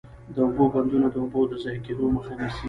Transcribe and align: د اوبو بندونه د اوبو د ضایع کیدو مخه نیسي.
د 0.33 0.35
اوبو 0.45 0.63
بندونه 0.73 1.07
د 1.11 1.15
اوبو 1.23 1.41
د 1.51 1.53
ضایع 1.63 1.79
کیدو 1.85 2.05
مخه 2.15 2.33
نیسي. 2.39 2.59